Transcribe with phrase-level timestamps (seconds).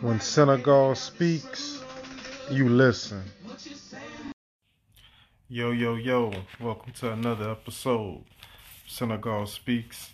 [0.00, 1.82] When Senegal speaks,
[2.50, 3.22] you listen.
[5.48, 8.24] Yo, yo, yo, welcome to another episode.
[8.88, 10.10] Senegal Speaks.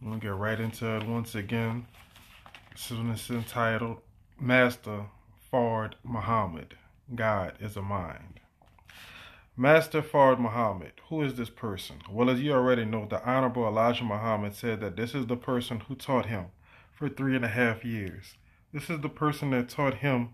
[0.00, 1.86] I'm gonna get right into it once again.
[2.72, 4.02] This one is entitled
[4.38, 5.06] Master
[5.50, 6.76] Fard Muhammad.
[7.14, 8.40] God is a mind.
[9.56, 10.92] Master Fard Muhammad.
[11.08, 11.96] Who is this person?
[12.10, 15.80] Well, as you already know, the Honorable Elijah Muhammad said that this is the person
[15.80, 16.46] who taught him
[16.94, 18.36] for three and a half years.
[18.72, 20.30] This is the person that taught him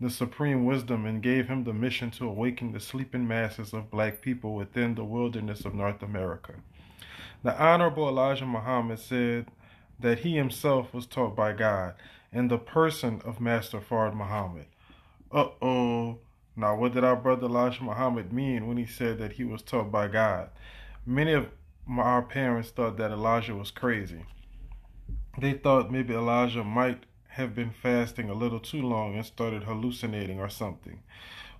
[0.00, 4.22] the supreme wisdom and gave him the mission to awaken the sleeping masses of black
[4.22, 6.54] people within the wilderness of North America.
[7.42, 9.46] The Honorable Elijah Muhammad said
[9.98, 11.94] that he himself was taught by God
[12.32, 14.66] in the person of Master Fard Muhammad.
[15.30, 16.18] Uh oh.
[16.56, 19.92] Now, what did our brother Elijah Muhammad mean when he said that he was taught
[19.92, 20.50] by God?
[21.06, 21.48] Many of
[21.88, 24.24] our parents thought that Elijah was crazy.
[25.40, 30.38] They thought maybe Elijah might have been fasting a little too long and started hallucinating
[30.38, 31.00] or something.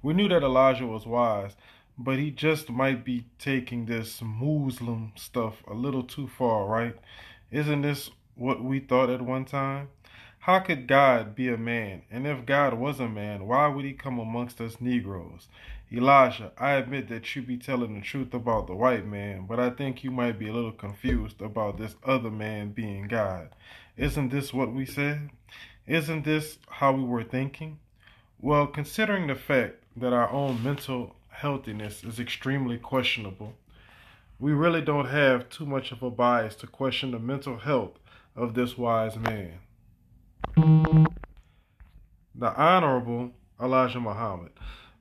[0.02, 1.56] We knew that Elijah was wise,
[1.96, 6.94] but he just might be taking this Muslim stuff a little too far, right?
[7.50, 9.88] Isn't this what we thought at one time?
[10.40, 12.02] How could God be a man?
[12.10, 15.48] And if God was a man, why would he come amongst us Negroes?
[15.92, 19.70] Elijah, I admit that you be telling the truth about the white man, but I
[19.70, 23.48] think you might be a little confused about this other man being God.
[23.96, 25.30] Isn't this what we said?
[25.88, 27.80] Isn't this how we were thinking?
[28.40, 33.54] Well, considering the fact that our own mental healthiness is extremely questionable,
[34.38, 37.98] we really don't have too much of a bias to question the mental health
[38.36, 39.58] of this wise man.
[40.56, 44.52] The Honorable Elijah Muhammad.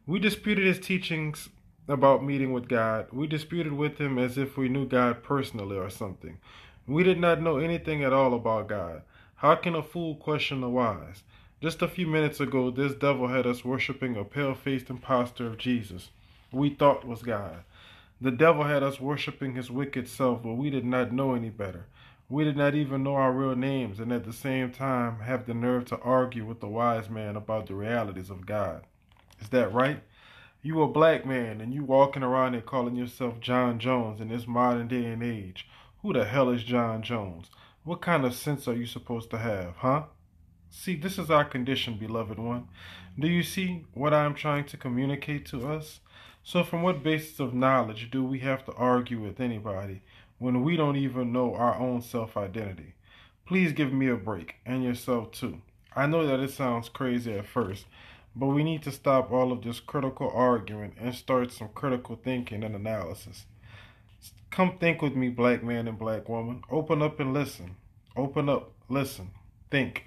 [0.09, 1.49] We disputed his teachings
[1.87, 3.05] about meeting with God.
[3.11, 6.39] We disputed with him as if we knew God personally or something.
[6.87, 9.03] We did not know anything at all about God.
[9.35, 11.21] How can a fool question the wise?
[11.61, 15.59] Just a few minutes ago, this devil had us worshiping a pale faced impostor of
[15.59, 16.09] Jesus,
[16.51, 17.57] we thought was God.
[18.19, 21.85] The devil had us worshiping his wicked self, but we did not know any better.
[22.29, 25.53] We did not even know our real names, and at the same time have the
[25.53, 28.85] nerve to argue with the wise man about the realities of God.
[29.39, 30.03] Is that right?
[30.61, 34.45] You a black man, and you walking around and calling yourself John Jones in this
[34.45, 35.67] modern day and age.
[36.01, 37.49] Who the hell is John Jones?
[37.83, 40.03] What kind of sense are you supposed to have, huh?
[40.69, 42.67] See, this is our condition, beloved one.
[43.17, 45.99] Do you see what I am trying to communicate to us?
[46.43, 50.01] So, from what basis of knowledge do we have to argue with anybody
[50.37, 52.95] when we don't even know our own self identity?
[53.45, 55.61] Please give me a break, and yourself too.
[55.95, 57.85] I know that it sounds crazy at first,
[58.39, 62.63] but we need to stop all of this critical arguing and start some critical thinking
[62.63, 63.45] and analysis.
[64.49, 66.63] Come think with me, black man and black woman.
[66.71, 67.75] Open up and listen.
[68.15, 69.31] Open up, listen,
[69.69, 70.05] think.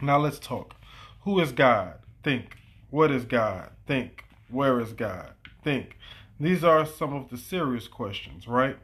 [0.00, 0.76] Now let's talk.
[1.22, 1.98] Who is God?
[2.22, 2.56] Think.
[2.90, 3.70] What is God?
[3.88, 4.24] Think.
[4.48, 5.32] Where is God?
[5.64, 5.98] Think.
[6.38, 8.78] These are some of the serious questions, right?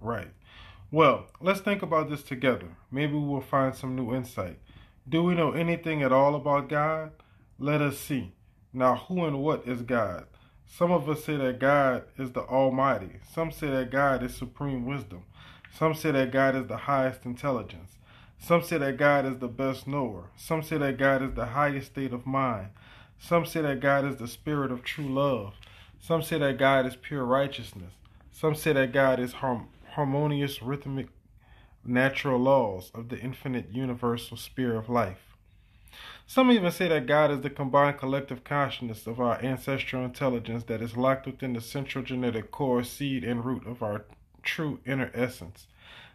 [0.00, 0.30] Right.
[0.92, 2.68] Well, let's think about this together.
[2.92, 4.58] Maybe we'll find some new insight.
[5.08, 7.10] Do we know anything at all about God?
[7.62, 8.32] Let us see.
[8.72, 10.26] Now, who and what is God?
[10.66, 13.20] Some of us say that God is the Almighty.
[13.32, 15.22] Some say that God is supreme wisdom.
[15.72, 17.98] Some say that God is the highest intelligence.
[18.36, 20.30] Some say that God is the best knower.
[20.36, 22.70] Some say that God is the highest state of mind.
[23.20, 25.54] Some say that God is the spirit of true love.
[26.00, 27.92] Some say that God is pure righteousness.
[28.32, 31.10] Some say that God is harm- harmonious, rhythmic,
[31.84, 35.31] natural laws of the infinite universal spirit of life.
[36.26, 40.80] Some even say that God is the combined collective consciousness of our ancestral intelligence that
[40.80, 44.04] is locked within the central genetic core, seed, and root of our
[44.42, 45.66] true inner essence.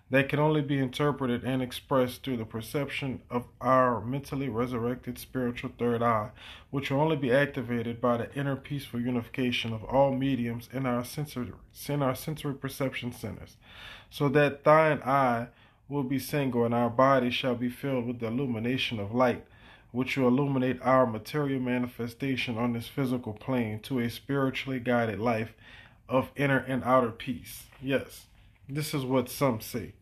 [0.10, 5.72] That can only be interpreted and expressed through the perception of our mentally resurrected spiritual
[5.78, 6.30] third eye,
[6.72, 11.04] which will only be activated by the inner peaceful unification of all mediums in our
[11.04, 11.52] sensory,
[11.90, 13.58] in our sensory perception centers,
[14.10, 15.48] so that thine eye
[15.90, 19.46] will be single and our body shall be filled with the illumination of light,
[19.92, 25.54] which will illuminate our material manifestation on this physical plane to a spiritually guided life
[26.10, 27.64] of inner and outer peace.
[27.82, 28.26] Yes.
[28.70, 29.94] This is what some say.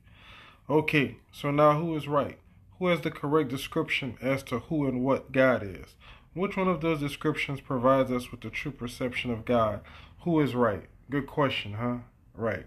[0.70, 2.40] Okay, so now who is right?
[2.80, 5.96] Who has the correct description as to who and what God is?
[6.34, 9.82] Which one of those descriptions provides us with the true perception of God?
[10.22, 10.86] Who is right?
[11.10, 11.98] Good question, huh?
[12.34, 12.66] Right.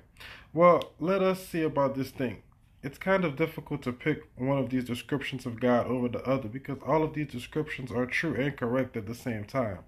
[0.54, 2.42] Well, let us see about this thing.
[2.82, 6.48] It's kind of difficult to pick one of these descriptions of God over the other
[6.48, 9.80] because all of these descriptions are true and correct at the same time.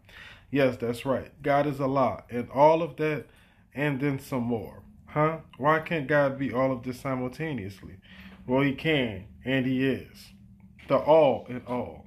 [0.50, 1.30] Yes, that's right.
[1.42, 3.26] God is Allah, and all of that,
[3.74, 4.82] and then some more.
[5.06, 5.38] Huh?
[5.58, 7.96] Why can't God be all of this simultaneously?
[8.46, 10.30] Well, He can, and He is.
[10.88, 12.06] the all in all.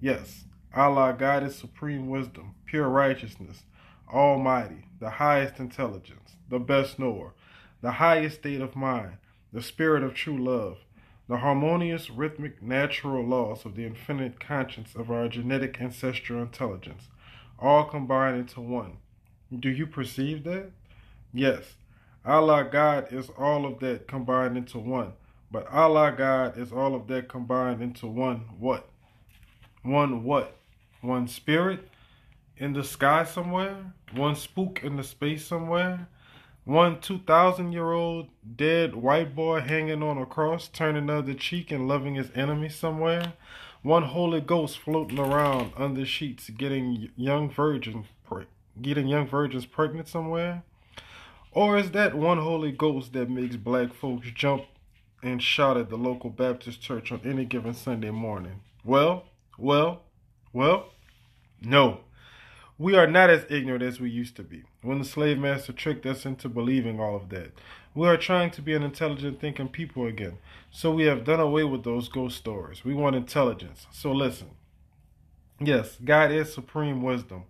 [0.00, 0.44] Yes,
[0.74, 3.64] Allah, God is supreme wisdom, pure righteousness,
[4.12, 7.34] almighty, the highest intelligence, the best knower,
[7.82, 9.18] the highest state of mind,
[9.52, 10.78] the spirit of true love,
[11.28, 17.08] the harmonious, rhythmic, natural laws of the infinite conscience of our genetic ancestral intelligence,
[17.58, 18.96] all combined into one.
[19.56, 20.70] Do you perceive that?
[21.32, 21.76] Yes,
[22.24, 25.12] Allah God is all of that combined into one.
[25.50, 28.88] But Allah God is all of that combined into one what?
[29.82, 30.56] One what?
[31.02, 31.88] One spirit
[32.56, 33.92] in the sky somewhere?
[34.14, 36.08] One spook in the space somewhere?
[36.64, 41.72] One 2,000 year old dead white boy hanging on a cross, turning the other cheek
[41.72, 43.32] and loving his enemy somewhere?
[43.82, 47.50] One Holy Ghost floating around under sheets, getting young
[48.80, 50.62] getting young virgins pregnant somewhere?
[51.50, 54.64] Or is that one Holy Ghost that makes black folks jump
[55.20, 58.60] and shout at the local Baptist church on any given Sunday morning?
[58.84, 59.24] Well,
[59.58, 60.02] well,
[60.52, 60.90] well,
[61.60, 62.00] no.
[62.78, 66.06] We are not as ignorant as we used to be when the slave master tricked
[66.06, 67.52] us into believing all of that.
[67.94, 70.38] We are trying to be an intelligent thinking people again.
[70.70, 72.84] So we have done away with those ghost stories.
[72.84, 73.86] We want intelligence.
[73.90, 74.50] So listen.
[75.60, 77.44] Yes, God is supreme wisdom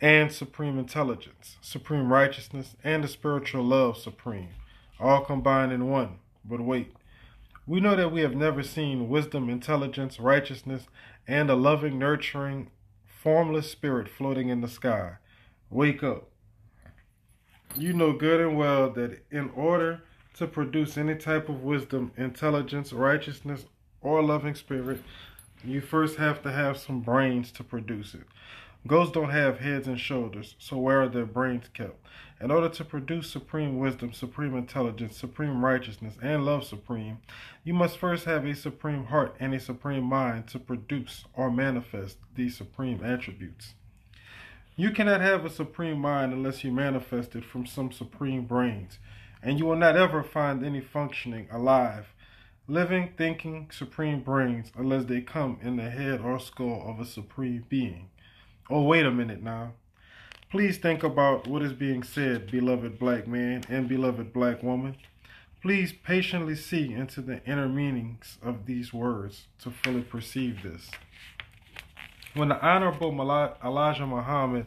[0.00, 4.50] and supreme intelligence, supreme righteousness, and the spiritual love supreme,
[5.00, 6.18] all combined in one.
[6.44, 6.92] But wait,
[7.66, 10.86] we know that we have never seen wisdom, intelligence, righteousness,
[11.26, 12.70] and a loving, nurturing,
[13.22, 15.14] formless spirit floating in the sky.
[15.70, 16.30] Wake up.
[17.76, 20.02] You know good and well that in order
[20.34, 23.66] to produce any type of wisdom, intelligence, righteousness,
[24.00, 25.02] or loving spirit,
[25.64, 28.22] you first have to have some brains to produce it.
[28.86, 31.98] Ghosts don't have heads and shoulders, so where are their brains kept?
[32.40, 37.18] In order to produce supreme wisdom, supreme intelligence, supreme righteousness, and love supreme,
[37.64, 42.18] you must first have a supreme heart and a supreme mind to produce or manifest
[42.36, 43.74] these supreme attributes.
[44.76, 49.00] You cannot have a supreme mind unless you manifest it from some supreme brains,
[49.42, 52.14] and you will not ever find any functioning, alive,
[52.68, 57.64] living, thinking, supreme brains unless they come in the head or skull of a supreme
[57.68, 58.10] being.
[58.70, 59.72] Oh, wait a minute now.
[60.50, 64.96] Please think about what is being said, beloved black man and beloved black woman.
[65.60, 70.90] Please patiently see into the inner meanings of these words to fully perceive this.
[72.32, 73.10] When the Honorable
[73.62, 74.64] Elijah Muhammad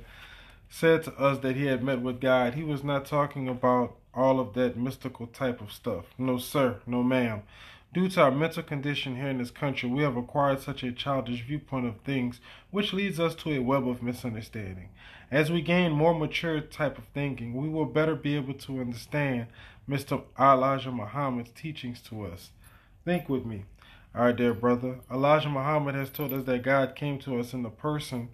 [0.70, 4.40] said to us that he had met with God, he was not talking about all
[4.40, 6.06] of that mystical type of stuff.
[6.16, 7.42] No, sir, no, ma'am.
[7.94, 11.46] Due to our mental condition here in this country, we have acquired such a childish
[11.46, 12.40] viewpoint of things,
[12.70, 14.88] which leads us to a web of misunderstanding.
[15.30, 19.48] As we gain more mature type of thinking, we will better be able to understand
[19.90, 20.24] Mr.
[20.40, 22.52] Elijah Muhammad's teachings to us.
[23.04, 23.66] Think with me,
[24.16, 25.00] our dear brother.
[25.12, 28.30] Elijah Muhammad has told us that God came to us in the person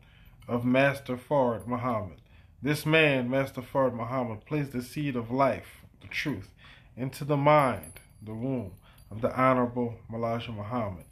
[0.48, 2.21] of Master Fard Muhammad.
[2.62, 6.54] This man, Master Fard Muhammad, placed the seed of life, the truth,
[6.95, 8.74] into the mind, the womb
[9.09, 11.06] of the Honorable Elijah Muhammad.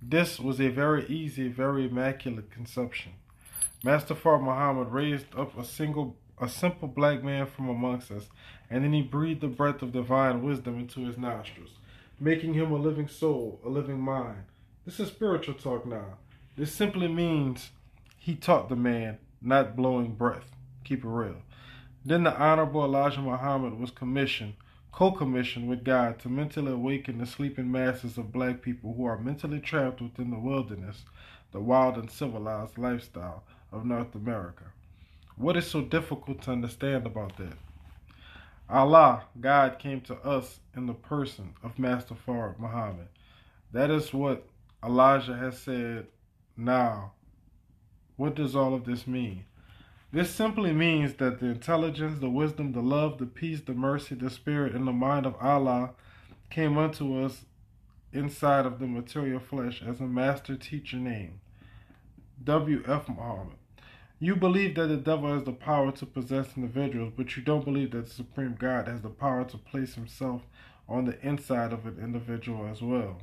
[0.00, 3.12] This was a very easy, very immaculate conception.
[3.82, 8.28] Master Fard Muhammad raised up a single a simple black man from amongst us,
[8.70, 11.70] and then he breathed the breath of divine wisdom into his nostrils,
[12.20, 14.44] making him a living soul, a living mind.
[14.84, 16.18] This is spiritual talk now.
[16.56, 17.70] This simply means
[18.16, 20.50] he taught the man, not blowing breath.
[20.84, 21.42] Keep it real.
[22.04, 24.54] Then the Honorable Elijah Muhammad was commissioned
[24.92, 29.60] co-commissioned with God to mentally awaken the sleeping masses of black people who are mentally
[29.60, 31.04] trapped within the wilderness,
[31.52, 34.64] the wild and civilized lifestyle of North America.
[35.36, 37.56] What is so difficult to understand about that?
[38.68, 43.08] Allah, God, came to us in the person of Master Fard Muhammad.
[43.72, 44.46] That is what
[44.84, 46.06] Elijah has said
[46.56, 47.12] now.
[48.16, 49.44] What does all of this mean?
[50.10, 54.30] This simply means that the intelligence, the wisdom, the love, the peace, the mercy, the
[54.30, 55.90] spirit, and the mind of Allah
[56.48, 57.44] came unto us
[58.12, 61.38] inside of the material flesh as a master teacher named
[62.42, 63.08] W.F.
[63.08, 63.56] Muhammad.
[64.18, 67.90] You believe that the devil has the power to possess individuals, but you don't believe
[67.90, 70.42] that the Supreme God has the power to place himself
[70.88, 73.20] on the inside of an individual as well.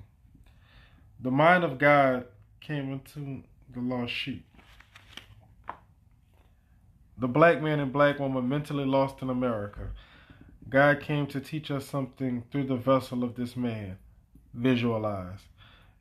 [1.19, 2.27] The mind of God
[2.61, 4.45] came into the lost sheep.
[7.17, 9.89] The black man and black woman mentally lost in America.
[10.67, 13.97] God came to teach us something through the vessel of this man.
[14.53, 15.39] Visualize.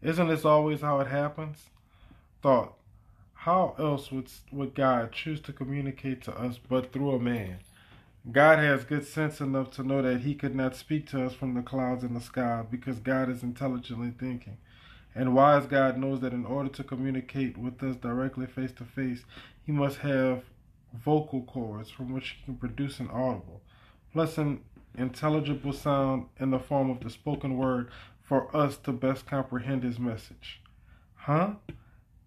[0.03, 1.71] Isn't this always how it happens?
[2.43, 2.75] Thought.
[3.35, 7.59] How else would, would God choose to communicate to us but through a man?
[8.33, 11.53] God has good sense enough to know that he could not speak to us from
[11.55, 14.57] the clouds in the sky because God is intelligently thinking.
[15.15, 19.25] And wise God knows that in order to communicate with us directly face to face,
[19.63, 20.43] he must have
[20.95, 23.63] vocal cords from which he can produce an audible,
[24.13, 24.61] plus an
[24.97, 27.91] intelligible sound in the form of the spoken word
[28.23, 30.63] for us to best comprehend his message.
[31.15, 31.55] Huh?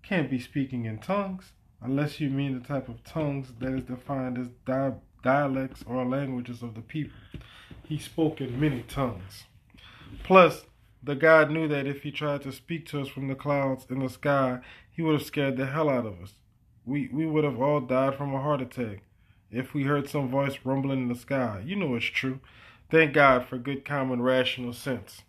[0.03, 4.38] Can't be speaking in tongues unless you mean the type of tongues that is defined
[4.38, 4.93] as di-
[5.24, 7.17] dialects or languages of the people.
[7.83, 9.45] He spoke in many tongues.
[10.24, 10.65] Plus,
[11.01, 14.00] the God knew that if he tried to speak to us from the clouds in
[14.00, 14.59] the sky,
[14.91, 16.33] he would have scared the hell out of us.
[16.88, 19.01] We, we would have all died from a heart attack
[19.51, 21.62] if we heard some voice rumbling in the sky.
[21.65, 22.39] You know it's true.
[22.89, 25.24] Thank God for good common rational sense.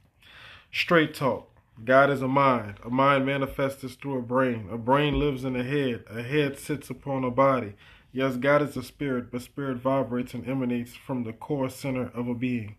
[0.72, 1.50] Straight talk.
[1.84, 2.76] God is a mind.
[2.84, 4.68] A mind manifests through a brain.
[4.70, 6.04] A brain lives in a head.
[6.08, 7.74] A head sits upon a body.
[8.12, 12.28] Yes, God is a spirit, but spirit vibrates and emanates from the core center of
[12.28, 12.76] a being.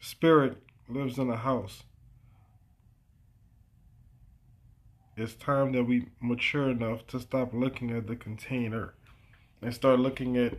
[0.00, 0.56] Spirit
[0.88, 1.82] lives in a house.
[5.14, 8.94] It's time that we mature enough to stop looking at the container
[9.60, 10.54] and start looking at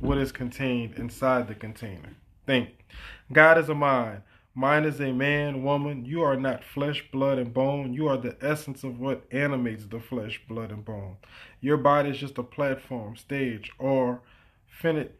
[0.00, 2.10] what is contained inside the container.
[2.46, 2.84] Think.
[3.32, 4.20] God is a mind.
[4.54, 6.04] Mind is a man, woman.
[6.04, 7.94] You are not flesh, blood, and bone.
[7.94, 11.16] You are the essence of what animates the flesh, blood, and bone.
[11.62, 14.20] Your body is just a platform, stage, or
[14.68, 15.12] finite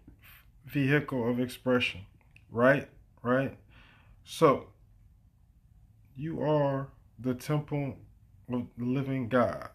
[0.67, 2.03] vehicle of expression.
[2.51, 2.89] Right?
[3.23, 3.57] Right?
[4.25, 4.67] So,
[6.15, 6.89] you are
[7.19, 7.97] the temple
[8.53, 9.69] of the living God,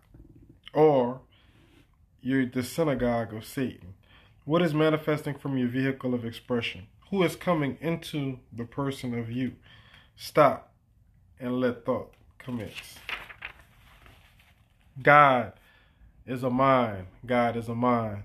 [0.74, 1.22] or
[2.22, 3.94] you're the synagogue of Satan.
[4.46, 6.88] What is manifesting from your vehicle of expression?
[7.10, 9.54] Who is coming into the person of you?
[10.16, 10.74] Stop
[11.40, 12.96] and let thought commence.
[15.02, 15.54] God
[16.26, 17.08] is a mind.
[17.26, 18.24] God is a mind.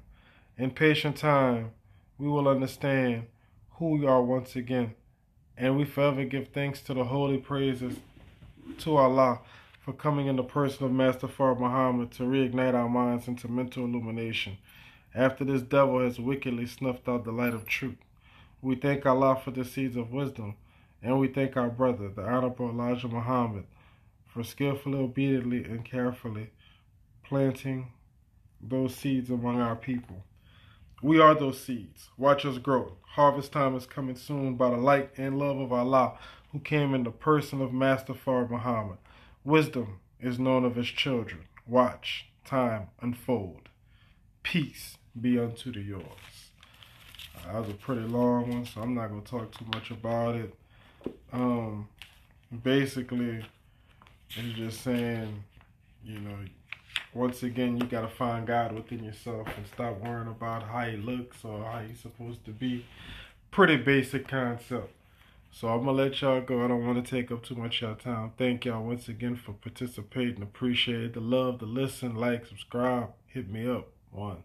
[0.58, 1.70] In patient time,
[2.18, 3.26] we will understand
[3.72, 4.94] who we are once again,
[5.56, 7.96] and we forever give thanks to the holy praises
[8.78, 9.40] to Allah
[9.84, 13.84] for coming in the person of Master Fard Muhammad to reignite our minds into mental
[13.84, 14.56] illumination
[15.14, 17.98] after this devil has wickedly snuffed out the light of truth.
[18.62, 20.54] We thank Allah for the seeds of wisdom,
[21.02, 23.64] and we thank our brother, the Honorable Elijah Muhammad,
[24.26, 26.50] for skillfully, obediently, and carefully
[27.22, 27.92] planting
[28.62, 30.24] those seeds among our people.
[31.02, 32.08] We are those seeds.
[32.16, 32.96] Watch us grow.
[33.02, 36.14] Harvest time is coming soon by the light and love of Allah,
[36.52, 38.96] who came in the person of Master Fard Muhammad.
[39.44, 41.42] Wisdom is known of his children.
[41.66, 43.68] Watch time unfold.
[44.42, 46.02] Peace be unto the yours.
[47.36, 50.36] Uh, that was a pretty long one, so I'm not gonna talk too much about
[50.36, 50.54] it.
[51.30, 51.88] Um,
[52.62, 53.44] basically,
[54.30, 55.44] it's just saying,
[56.02, 56.38] you know,
[57.12, 61.44] once again, you gotta find God within yourself and stop worrying about how he looks
[61.44, 62.86] or how he's supposed to be.
[63.50, 64.90] Pretty basic concept.
[65.54, 66.64] So I'm gonna let y'all go.
[66.64, 68.32] I don't want to take up too much of your time.
[68.36, 70.42] Thank y'all once again for participating.
[70.42, 73.10] Appreciate the love, the listen, like, subscribe.
[73.28, 73.86] Hit me up.
[74.10, 74.44] One.